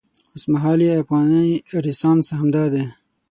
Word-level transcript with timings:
اوسمهالی 0.35 0.87
افغاني 1.01 1.47
رنسانس 1.83 2.27
همدا 2.39 2.63
دی. 2.73 2.83